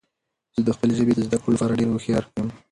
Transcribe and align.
زه 0.55 0.61
د 0.67 0.69
خپلې 0.75 0.93
ژبې 0.97 1.13
د 1.15 1.19
زده 1.27 1.37
کړو 1.41 1.53
لپاره 1.55 1.77
ډیر 1.79 1.89
هوښیار 1.91 2.23
یم. 2.35 2.47